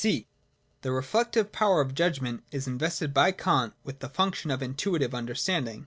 [0.03, 0.27] 55.] (c)
[0.81, 4.71] The Reflective Power of Judgment is in vested by Kant with the function of an
[4.71, 5.79] Intuitive Under standing.